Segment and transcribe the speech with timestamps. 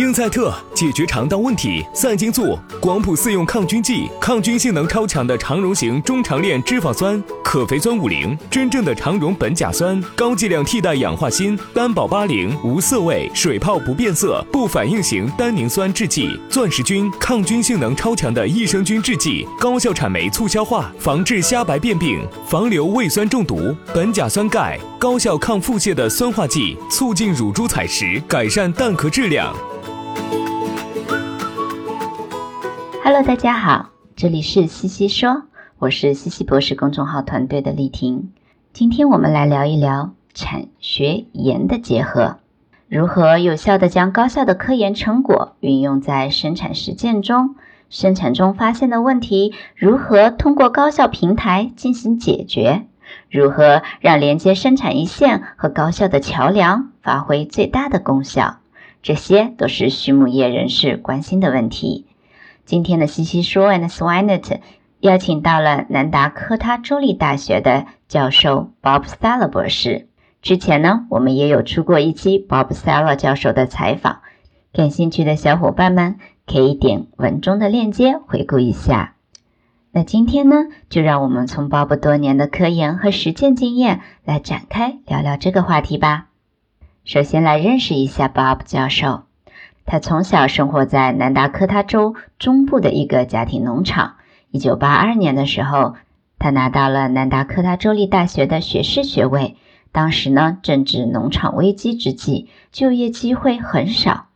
[0.00, 29.54] 英赛特解决肠道问题，赛金素广谱四用抗菌剂，抗菌性能超强的肠溶型中长链脂肪酸，可肥酸五零，真正的肠溶苯甲酸，高剂量替代氧化锌，单保八零，无色味，水泡不变色，不反应型单宁酸制剂，钻石菌抗菌性能超强的益生菌制剂，高效产酶促消化，防治虾白变病，防流胃酸中毒，苯甲酸钙高效抗腹泻的酸化剂，促进乳猪采食，改善蛋壳质量。
[33.02, 35.42] Hello，大家好，这里是西西说，
[35.78, 38.30] 我是西西博士公众号团队的丽婷。
[38.72, 42.36] 今天我们来聊一聊产学研的结合，
[42.88, 47.56] 如何有效的将高效的科研成果运用在生产实践中，
[47.88, 52.86] 生产中发现的问题如何通过高效平台进行解决，
[53.28, 58.59] 如何让连接生产一线和高效的桥梁发挥最大的功效，
[59.02, 62.06] 这些都是畜牧业人士关心的问题。
[62.64, 64.60] 今天的西西说 and Swinet
[65.00, 70.08] 邀请到了南达科他州立大学的教授 Bob Sala 博士。
[70.42, 74.20] 之前呢，我们也有出过一期 Bob Sala 教授的采访，
[74.72, 76.16] 感兴趣的小伙伴们
[76.46, 79.14] 可以点文中的链接回顾一下。
[79.92, 86.29] 那今天呢，就让我们从 Bob 多年的科研和实践经验来展开聊聊这个话题吧。
[87.10, 89.22] 首先来认识一下 Bob 教授。
[89.84, 94.14] 他从小生活在南达科他州中部的一个家庭农场。
[94.52, 95.96] 一九八二年的时候，
[96.38, 99.56] 他拿到了南达科他州立大学的学士学位。
[99.90, 104.26] 当时呢，正值农场危机之际，就业机会很少。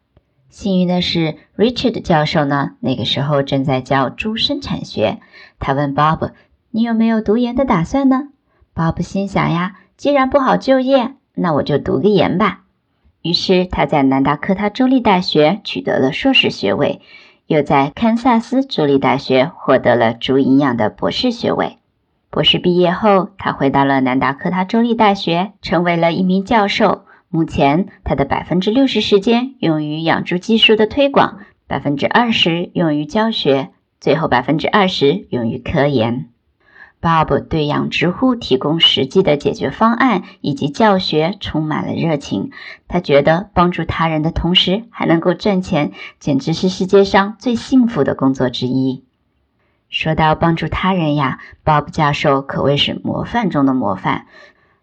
[0.48, 5.20] 幸运的是，Richard 教授呢，那个时候正在教猪生产学。
[5.60, 6.32] 他问 Bob：“
[6.72, 8.30] 你有没有读研的打算呢
[8.74, 12.62] ？”Bob 心想呀，既然不好就业，那我就读个研吧。
[13.24, 17.00] 于是他在南达科他州立大学取得了硕士学位，
[17.46, 21.78] 又在堪萨斯州立大学获得了猪营养的博士学位。
[22.28, 27.06] 博士毕业后，他回到了南达科他州立大学，成为了一名教授。
[27.30, 33.70] 目前，他的百分之六十时间用于养猪技术的推广，百分之二十用于教学，
[34.00, 36.28] 最后百分之二十用于科研。
[37.04, 42.50] Bob 对养殖户提供实际的解决方案以及教学充满了热情。
[42.88, 49.04] 他觉得帮助他人的同时还能够赚钱，简直是世界上最幸福的工作之一。
[49.91, 54.25] 说到帮助他人呀，Bob 教授可谓是模范中的模范。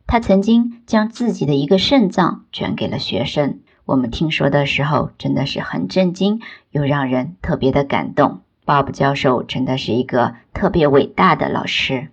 [0.05, 3.61] 他曾经将自己的一个肾脏捐给了学生。
[3.83, 6.39] 我们听说的时候真的是很震惊，
[6.69, 8.41] 又让人特别的感动。
[8.71, 12.07] Bob 教授真的是一个特别伟大的老师。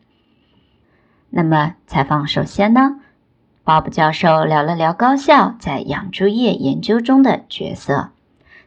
[1.30, 2.96] 那么，采访首先呢
[3.64, 8.10] ，Bob 教授聊了聊高校在养猪业研究中的角色。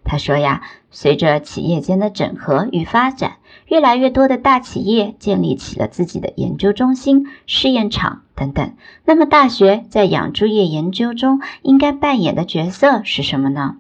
[0.06, 3.34] 他说呀，随着企业间的整合与发展，
[3.66, 8.74] 越来越多的大企业建立起了自己的研究中心、试验场等等。
[9.04, 13.76] 那么，大学在养猪业研究中应该扮演的角色是什么呢？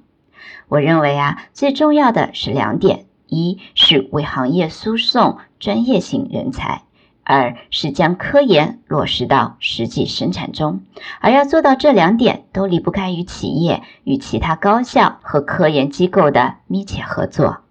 [0.67, 3.05] 我认为啊，最重要的是两点。
[3.31, 6.83] 一是为行业输送专业性人才，
[7.23, 10.81] 二是将科研落实到实际生产中。
[11.21, 17.61] 而要做到这两点，都离不开与企业与其他高校和科研机构的密切合作。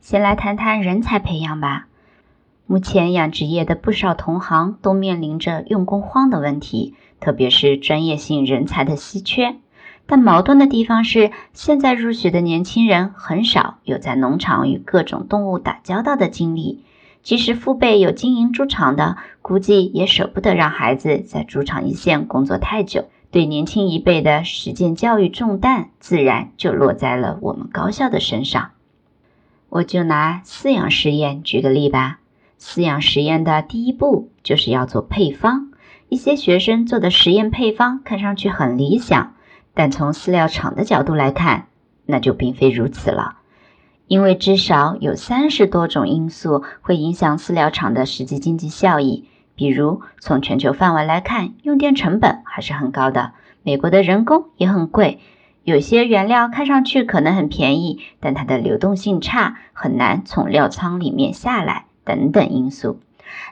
[0.00, 1.88] 先来谈谈人才培养吧。
[2.66, 9.56] 目前养殖业的不少同行都面临着用工荒的问题，特别是专业性人才的稀缺。
[10.06, 16.84] 但矛盾的地方是，现在入学的年轻人很少有在农场与各种动物打交道的经历。
[17.22, 23.06] 即使父辈有经营猪场的，估计也舍不得让孩子在猪场一线工作太久。
[23.30, 28.70] 对年轻一辈的实践教育重担，自然就落在了我们高校的身上。
[29.70, 32.20] 我就拿饲养实验举个例吧。
[32.60, 35.72] 饲养实验的第一步就是要做配方。
[36.08, 39.33] 一些学生做的实验配方看上去很理想，
[39.74, 41.66] 但从饲料厂的角度来看，
[42.06, 43.38] 那就并非如此了。
[44.06, 49.28] 因为至少有三十多种因素会影响饲料厂的实际经济效益。
[49.56, 53.32] 比如，从全球范围来看，用电成本还是很高的，
[53.62, 55.20] 美国的人工也很贵。
[55.62, 63.00] 有些原料看上去可能很便宜，但它的流动性差，很难从料仓里面下来，等等因素。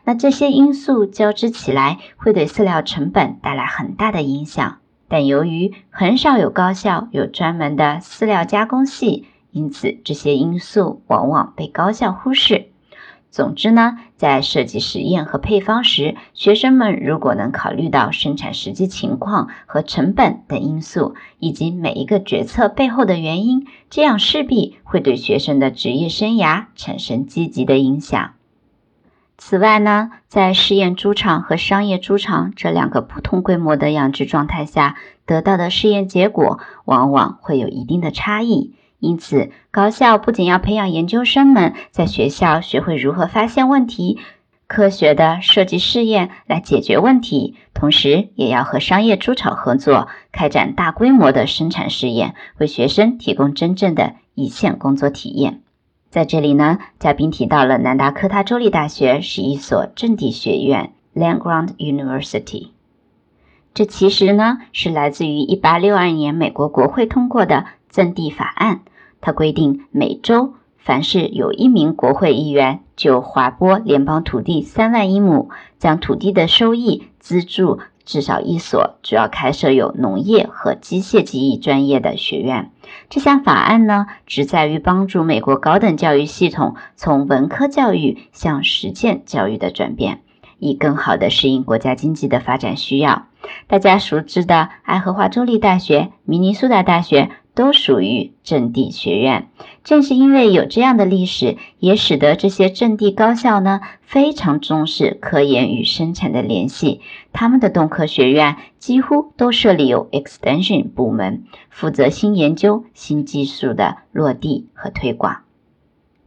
[0.05, 4.79] 那这些因素交织起来，会对饲料成本带来很大的影响。
[5.13, 12.71] 但由于很少有高校有专门的饲料加工系，因此这些因素往往被高校忽视。
[13.31, 28.33] 总之呢，在设计实验和配方时，学生们如果能考虑到生产实际情况和成本等因素，以及每一个决策背后的原因，这样势必会对学生的职业生涯产生积极的影响。
[29.39, 34.97] 此外呢，在试验猪场和商业猪场这两个不同规模的养殖状态下，
[35.27, 38.75] 得到的试验结果往往会有一定的差异。
[39.01, 44.21] 因此，高校不仅要培养研究生们在学校学会如何发现问题、
[44.69, 55.62] 科学的设计试验来解决问题，同时也要和商业猪场合作，开展大规模的生产试验，为学生提供真正的一线工作体验。
[56.13, 62.69] 在这里呢，嘉宾提到了南达科他州立大学是一所阵地学院 （Land Grant University），
[63.73, 68.83] 这其实呢是来自于1862年美国国会通过的赠地法案。
[69.23, 75.49] 它规定，每周凡是有一名国会议员就划拨联邦土地三万英亩，
[75.79, 77.79] 将土地的收益资助
[78.13, 82.71] 至少一所主要开设有农业和机械技艺专业的学院。
[83.09, 90.21] 这项法案呢，旨在于帮助美国高等教育系统从文科教育向实践教育的转变，
[90.59, 93.29] 以更好地适应国家经济的发展需要。
[93.67, 97.31] 大家熟知的爱荷华州立大学、明尼苏达大学。
[97.55, 99.49] 都属于阵地学院，
[99.85, 107.01] 正是因为有这样的历史，也使得这些阵地高校呢非常重视科研与生产的联系。
[107.33, 115.43] 他们的动科学院几乎都设立有 extension 部门，负责新研究、新技术的落地和推广。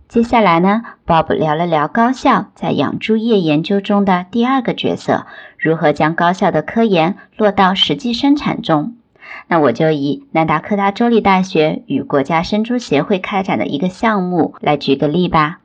[0.07, 5.25] 接下来呢，Bob 聊了聊高校在养猪业研究中的第二个角色，
[5.57, 8.95] 如何将高校的科研落到实际生产中。
[9.47, 15.59] 那我就以南达科他州立大学与国家生猪协会开展的一个项目来举个例吧。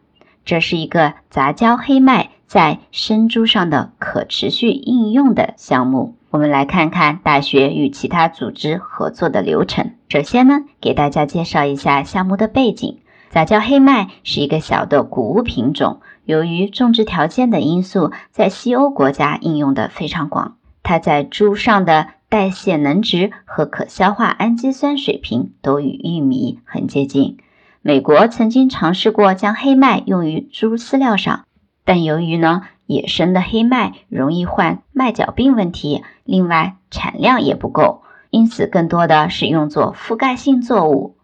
[0.44, 6.16] 这是一个杂交黑麦在生猪上的可持续应用的项目。
[6.30, 9.92] 我们来看看大学与其他组织合作的流程。
[10.08, 12.98] 首先呢，给大家介绍一下项目的背景。
[13.30, 20.56] 杂交黑麦是一个小的谷物品种，由于种植条件的因素，在西欧国家应用的非常广。
[20.82, 27.38] 它在猪上的代谢能值和可消化氨基酸水平都与玉米很接近。
[27.82, 31.44] 美国曾经尝试过将黑麦用于猪饲料上，
[31.84, 41.16] 但由于呢野生的黑麦容易患麦角病问题，另外产量也不够，因此更多的是用作覆盖性作物，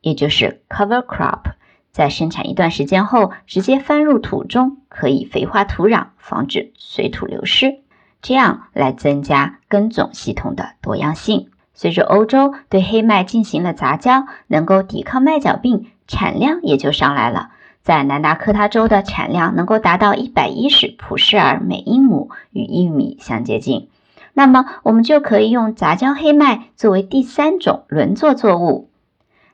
[0.00, 1.52] 也就是 cover crop。
[1.92, 7.80] 在生产一段时间后，直接翻入土中，可以肥化土壤，防止水土流失。
[8.26, 11.48] 这样来增加根种系统的多样性。
[11.74, 17.50] 随着欧洲对黑麦进行了杂交，能够抵抗麦角病，产量也就上来了。
[17.84, 23.90] 在南达科他州的产量能够达到一百一十普氏尔每英亩，与玉米相接近。
[24.32, 28.90] 那么，我们就可以用杂交黑麦作为第三种轮作作物，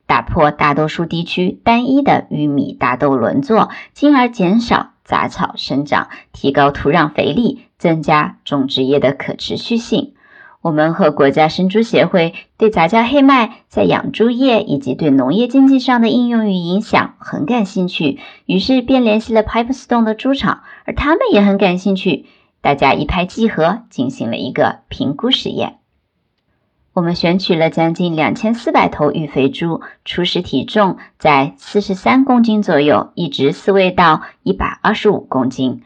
[0.07, 7.67] 打破大多数地区单一的玉米大豆轮作，进而减少杂草生长，提高土壤肥力。
[7.82, 10.14] 增加种植业的可持续性。
[10.60, 22.26] 我们和国家生猪协会对杂交黑麦在养猪业以及对农业经济上的应用与影响很感兴趣，于是便联系了 Pipestone 的猪场，而他们也很感兴趣。
[22.60, 25.78] 大家一拍即合，进行了一个评估实验。
[26.92, 35.82] 我们选取了将近两千四百头育肥猪，初始体重在四十三公斤左右，一直饲喂到一百二十五公斤。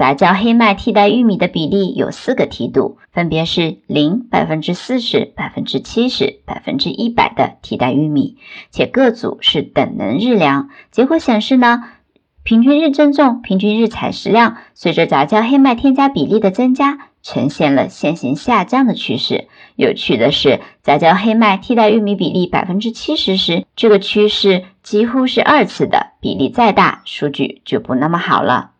[0.00, 8.38] 杂交黑麦替代玉米的比例有四个梯度，分别是零、百分之四十、百分之七十、百分之一百的替代玉米，
[8.70, 10.70] 且各组是等能日粮。
[10.90, 11.84] 结果显示呢，
[12.44, 19.48] 平均日增重、平均日采食量随着杂交黑麦添加比例的增加，呈现了线性下降的趋势。
[19.76, 28.70] 有趣的是，杂交黑麦替代玉米比例百分之七十时，这个趋势几乎是二次的，比例再大，数据就不那么好了。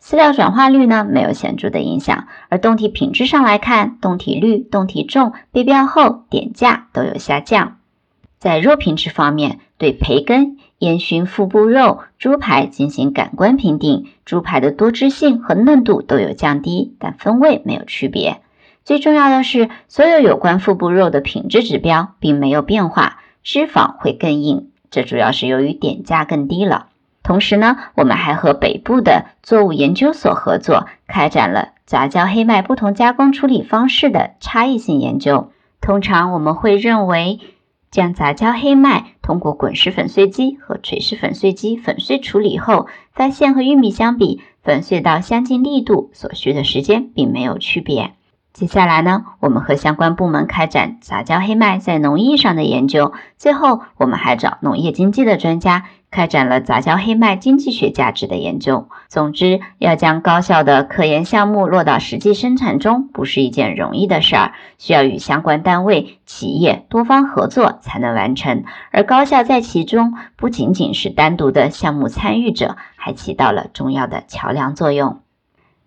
[0.00, 7.76] 饲料转化率呢没有显著的影响，而动体品质上来看，动体率、动体重、备标后点价都有下降。
[8.38, 18.40] 在肉品质方面，对培根、烟熏腹部肉、猪排进行感官评定，猪排的多汁性和嫩度都有降低，但风味没有区别。
[18.84, 26.87] 最重要的是，所有有关腹部肉的品质指标并没有变化，脂肪会更硬，这主要是由于点价更低了。
[27.28, 35.50] 同时呢，我们还和北部的作物研究所合作，开展了杂交黑麦不同加工处理方式的差异性研究。
[35.78, 37.40] 通常我们会认为，
[37.90, 48.12] 将杂交黑麦通过滚石粉碎机和锤石粉碎机粉碎处理后，发现和玉米相比，粉碎到相近力度所需的时间并没有区别。
[48.54, 53.12] 接下来呢，我们和相关部门开展杂交黑麦在农艺上的研究。
[53.36, 58.88] 最后，我们还找农业经济的专家开展了杂交黑麦经济学价值的研究。
[59.08, 68.64] 总之，要将高效的科研项目落到实际生产中，不是一件容易的事儿，需要与相关单位、企业多方合作才能完成。
[68.90, 75.20] 而高校在其中不仅仅是单独的项目参与者，还起到了重要的桥梁作用。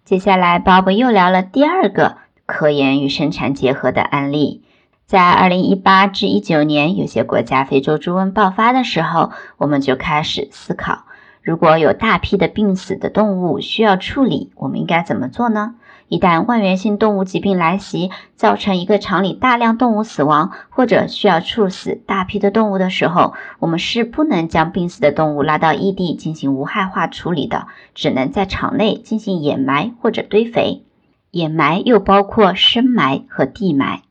[0.03, 2.17] 接下来，Bob 又聊了第二个。
[2.47, 4.63] 科研与生产结合的案例，
[5.11, 11.03] 在二零一八至一九年，有些国家非洲猪瘟爆发的时候，我们就开始思考，
[11.41, 15.75] 如果有大批的病死的动物需要处理，我们应该怎么做呢？
[16.07, 30.85] 一旦外源性动物疾病来袭，造成一个厂里大量动物死亡，或者需要处死大批的动物的时候，我们是不能将病死的动物拉到异地进行无害化处理的，只能在场内进行掩埋或者堆肥。
[31.31, 34.03] 掩埋又包括深埋和地埋，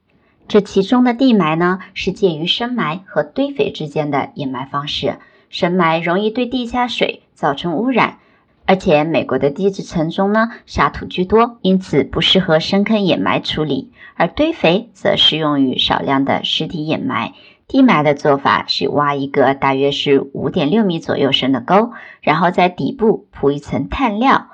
[0.51, 5.19] 这其中的地埋呢，是介于深埋和堆肥之间的掩埋方式。
[5.49, 8.19] 深埋容易对地下水造成污染，
[8.67, 13.93] 而且美国的地质层中呢，沙土居多，因此不适合深坑掩埋处理。
[14.17, 17.33] 而堆肥则适用于少量的实体掩埋。
[17.69, 21.93] 地埋的做法是挖一个大约是五点六米左右深的沟，
[22.23, 24.49] 然后在底部铺一层炭料。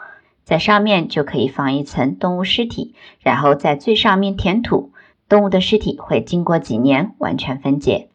[0.45, 4.93] 在上面就可以放一层动物尸体，然后在最上面填土。
[5.29, 8.09] 动物的尸体会经过几年完全分解。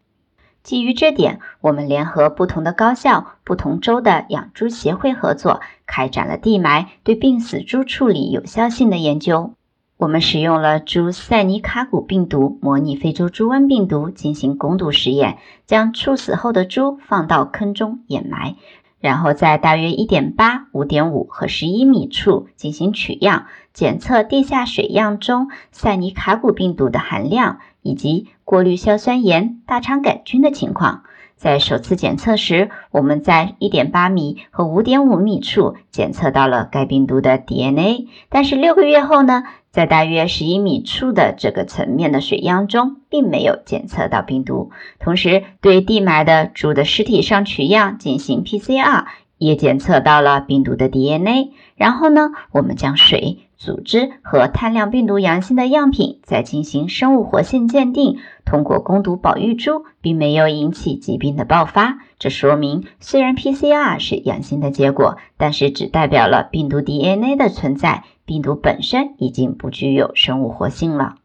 [0.63, 9.53] 基于这点，我们联合不同的高校、不同州的养猪协会合作，开展了地埋对病死猪处理有效性的研究。
[9.97, 18.55] 我们使用了猪塞尼卡古病毒模拟非洲猪瘟病毒进行攻毒实验，将处死后的猪放到坑中掩埋。
[19.01, 31.03] 然后在大约一点八、五点五和十一米处进行取样，检测地下水样中塞尼卡古病毒的含量以及过滤硝酸盐、大肠杆菌的情况。
[31.35, 39.43] 在首次检测时，我们在一点八米和五点五米处检测到了该病毒的 DNA，但是六个月后呢？
[39.71, 44.69] 在大约十一米处的这个层面的水样中，并没有检测到病毒。
[44.99, 49.05] 同时，对地埋的猪的尸体上取样进行 PCR，
[49.37, 51.51] 也检测到了病毒的 DNA。
[51.75, 61.99] 然后呢，我们将水、组织和碳量病毒阳性的样品再进行生物活性鉴定，通过攻毒保育猪，并没有引起疾病的爆发。
[62.19, 68.03] 这说明，虽然 PCR 是阳性的结果，但是只代表了病毒 DNA 的存在。
[68.31, 71.15] 病毒本身已经不具有生物活性了。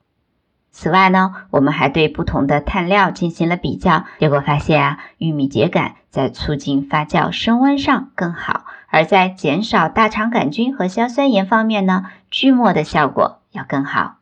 [0.72, 14.16] 此外呢，我们还对不同的碳料进行了比较，结果发现啊，玉米秸秆在促进发酵升温上更好，而在减少大肠杆菌和硝酸盐方面呢，锯末的效果要更好。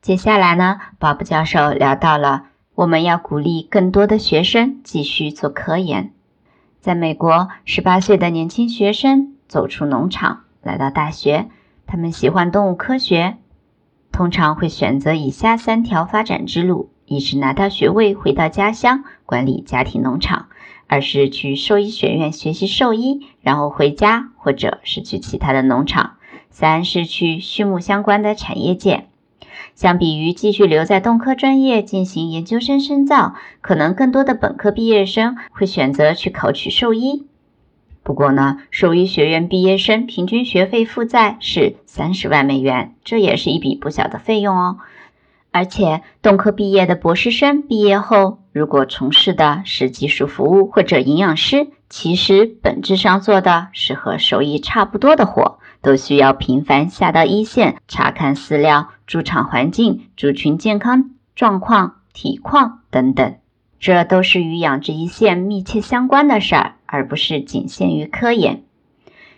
[0.00, 6.14] 接下来呢，鲍勃教授聊到了我们要鼓励更多的学生继续做科研。
[6.80, 11.50] 在美国，十八岁的年轻学生走出农场，来到大学。
[11.90, 13.38] 他们喜欢动物科学，
[14.12, 20.48] 通常会选择以下三条发展之路：一是拿到学位回到家乡管理家庭农场；
[20.86, 26.18] 二是去兽医学院学习兽医，然后回家，或者是去其他的农场；
[26.50, 29.06] 三是去畜牧相关的产业界。
[29.74, 37.26] 相比于继续留在动科专业进行研究生深造，可能更多的本科毕业生会选择去考取兽医。
[38.08, 44.78] 不过呢，兽医学院毕业生平均学费负债是三十万美元，这也是一笔不小的费用哦。
[45.50, 63.36] 而且，动科毕业的博士生毕业后，如果从事的是技术服务或者营养师，其实本质上做的是和兽医差不多的活，都需要频繁下到一线查看饲料、猪场环境、猪群健康状况、体况等等。
[63.80, 68.62] 这都是与养殖一线密切相关的事儿，而不是仅限于科研。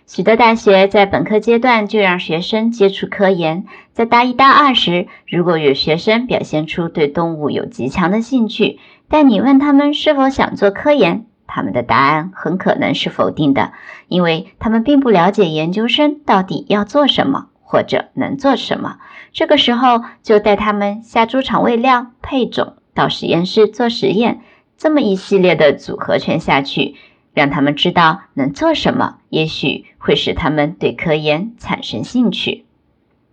[0.07, 13.71] 许多大学在本科阶段就让学生接触科研，在大一、大二时，如果有学生表现出对动物有极强的兴趣，但你问他们是否想做科研，他们的答案很可能是否定的，
[14.09, 18.97] 因为他们并不了解研究生到底要做什么或者能做什么。
[19.31, 24.41] 这个时候，就带他们下猪场喂料、配种，到实验室做实验，
[24.77, 26.95] 这么一系列的组合拳下去。
[27.33, 32.65] 让他们知道能做什么，也许会使他们对科研产生兴趣。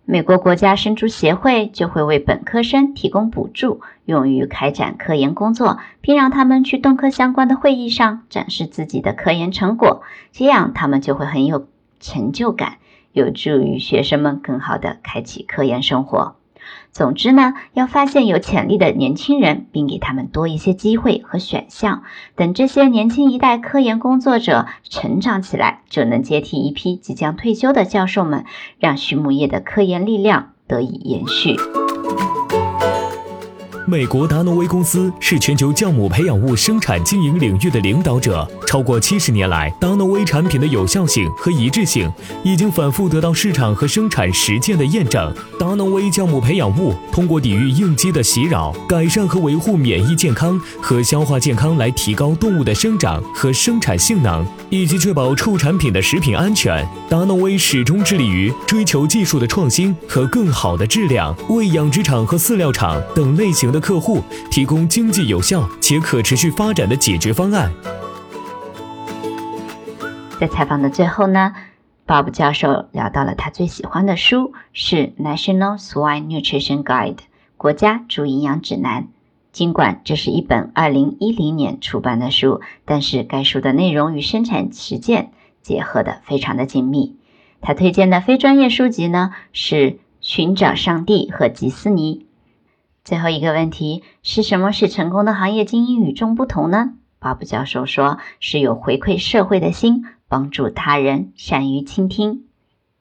[0.05, 10.01] 美国国家生猪协会就会为本科生提供补助，用于开展科研工作，并让他们去动科相关的会议上展示自己的科研成果，
[10.31, 11.67] 这样他们就会很有
[11.99, 12.77] 成就感，
[13.11, 16.38] 有助于学生们更好的开启科研生活。
[16.91, 22.03] 总之呢，要发现有潜力的年轻人，并给他们多一些机会和选项。
[22.35, 28.45] 等这些年轻一代科研工作者成长起来，就能接替一批即将退休的教授们，
[28.79, 31.55] 让畜牧业的科研力量得以延续。
[33.89, 38.47] 美国达诺威公司是全球酵母培养物生产经营领域的领导者。
[38.67, 42.07] 超过七十年来，达诺威产品的有效性和一致性
[42.43, 45.33] 已经反复得到市场和生产实践的验证。
[45.59, 56.87] 达诺威酵母培养物通过抵御应激的袭扰，改善和维护免疫健康和消化健康，来提高动物的生长和生产性能，以及确保畜产品的食品安全。
[57.09, 64.21] 达诺威始终致力于追求技术的创新和更好的质量，为养殖场和饲料厂等类型的客户
[64.51, 67.71] 提供经济有效且可持续发展的解决方案。
[70.39, 71.53] 在采访的最后呢
[72.07, 77.15] ，Bob 教授聊到了他最喜欢的书是《National Swine Nutrition Guide》
[77.57, 79.07] 国家猪营养指南。
[79.51, 85.31] 尽管这是一本2010年出版的书，但是该书的内容与生产实践
[85.61, 87.17] 结合的非常的紧密。
[87.59, 89.75] 他推荐的非专业书籍呢是
[90.21, 92.25] 《寻找上帝》和《吉斯尼》。
[93.09, 96.93] 最后一个问题是什么使成功的行业精英与众不同呢？
[97.17, 102.43] 巴布教授说：“是有回馈社会的心，帮助他人，善于倾听。”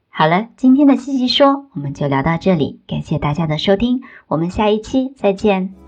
[0.08, 5.87] 好了，今天的西西说我们就聊到这里，感谢大家的收听，我们下一期再见。